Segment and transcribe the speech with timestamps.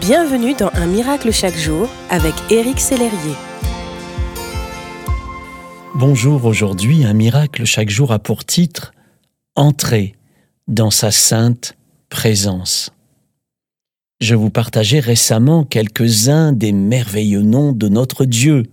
[0.00, 3.34] Bienvenue dans Un miracle chaque jour avec Éric Sellerier.
[5.94, 8.92] Bonjour, aujourd'hui Un miracle chaque jour a pour titre
[9.54, 10.14] Entrer
[10.68, 11.76] dans sa sainte
[12.10, 12.90] présence.
[14.20, 18.64] Je vous partageais récemment quelques-uns des merveilleux noms de notre Dieu.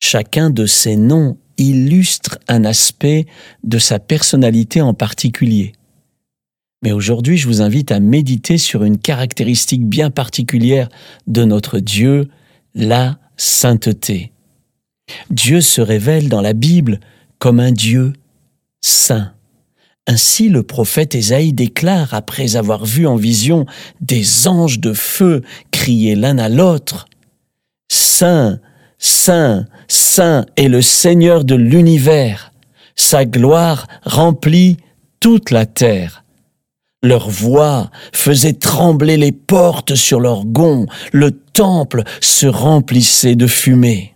[0.00, 3.26] Chacun de ces noms illustre un aspect
[3.64, 5.72] de sa personnalité en particulier.
[6.82, 10.88] Mais aujourd'hui, je vous invite à méditer sur une caractéristique bien particulière
[11.26, 12.28] de notre Dieu,
[12.74, 14.32] la sainteté.
[15.30, 16.98] Dieu se révèle dans la Bible
[17.38, 18.12] comme un Dieu
[18.80, 19.32] saint.
[20.08, 23.66] Ainsi le prophète Ésaïe déclare, après avoir vu en vision
[24.00, 27.06] des anges de feu crier l'un à l'autre,
[27.88, 28.58] Saint,
[28.98, 32.52] Saint, Saint est le Seigneur de l'univers,
[32.96, 34.78] sa gloire remplit
[35.20, 36.21] toute la terre.
[37.02, 44.14] Leur voix faisait trembler les portes sur leurs gonds, le temple se remplissait de fumée.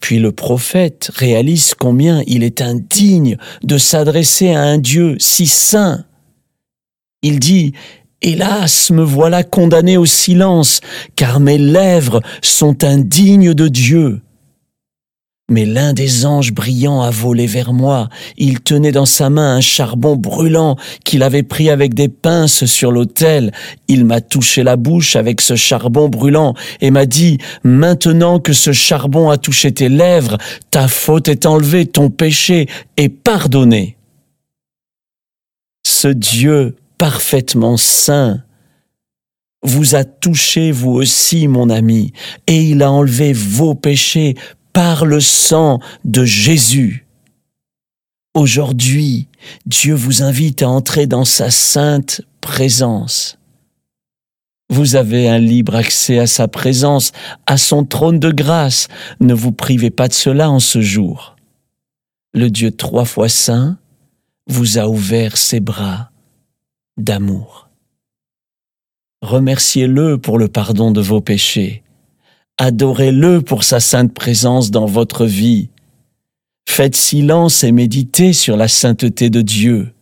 [0.00, 6.04] Puis le prophète réalise combien il est indigne de s'adresser à un Dieu si saint.
[7.22, 7.74] Il dit,
[8.22, 10.80] Hélas, me voilà condamné au silence,
[11.16, 14.20] car mes lèvres sont indignes de Dieu.
[15.50, 18.08] Mais l'un des anges brillants a volé vers moi.
[18.38, 22.92] Il tenait dans sa main un charbon brûlant qu'il avait pris avec des pinces sur
[22.92, 23.52] l'autel.
[23.88, 28.72] Il m'a touché la bouche avec ce charbon brûlant et m'a dit, Maintenant que ce
[28.72, 30.38] charbon a touché tes lèvres,
[30.70, 33.96] ta faute est enlevée, ton péché est pardonné.
[35.84, 38.42] Ce Dieu parfaitement saint
[39.62, 42.12] vous a touché vous aussi, mon ami,
[42.46, 44.36] et il a enlevé vos péchés
[44.72, 47.06] par le sang de Jésus.
[48.34, 49.28] Aujourd'hui,
[49.66, 53.38] Dieu vous invite à entrer dans sa sainte présence.
[54.68, 57.10] Vous avez un libre accès à sa présence,
[57.46, 58.86] à son trône de grâce.
[59.18, 61.34] Ne vous privez pas de cela en ce jour.
[62.32, 63.78] Le Dieu trois fois saint
[64.46, 66.10] vous a ouvert ses bras
[66.96, 67.68] d'amour.
[69.22, 71.82] Remerciez-le pour le pardon de vos péchés
[72.62, 75.70] Adorez-le pour sa sainte présence dans votre vie.
[76.68, 79.94] Faites silence et méditez sur la sainteté de Dieu.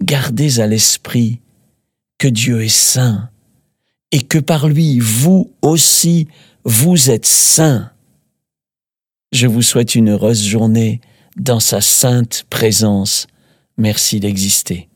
[0.00, 1.40] Gardez à l'esprit
[2.16, 3.28] que Dieu est saint
[4.12, 6.26] et que par lui, vous aussi,
[6.64, 7.90] vous êtes saint.
[9.30, 11.02] Je vous souhaite une heureuse journée
[11.36, 13.26] dans sa sainte présence.
[13.76, 14.89] Merci d'exister.